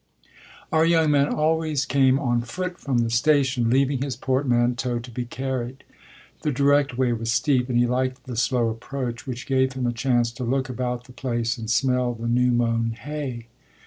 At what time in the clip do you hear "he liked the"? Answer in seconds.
7.77-8.35